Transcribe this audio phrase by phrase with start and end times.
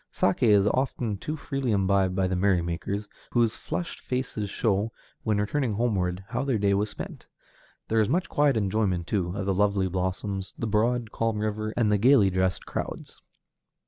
[0.11, 5.73] Saké is often too freely imbibed by the merrymakers, whose flushed faces show, when returning
[5.73, 7.27] homeward, how their day was spent.
[7.87, 11.91] There is much quiet enjoyment, too, of the lovely blossoms, the broad, calm river, and
[11.91, 13.21] the gayly dressed crowds.